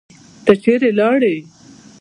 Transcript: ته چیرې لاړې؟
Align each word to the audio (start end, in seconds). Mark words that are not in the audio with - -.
ته 0.45 0.51
چیرې 0.63 0.89
لاړې؟ 0.99 1.35